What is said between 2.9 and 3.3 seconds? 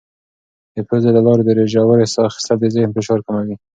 فشار